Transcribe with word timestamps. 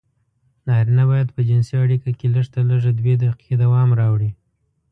نارينه 0.67 1.03
بايد 1.11 1.29
په 1.35 1.41
جنسي 1.49 1.73
اړيکه 1.83 2.09
کې 2.17 2.27
لږترلږه 2.35 2.91
دوې 2.99 3.13
دقيقې 3.23 3.55
دوام 3.63 3.89
راوړي. 3.99 4.31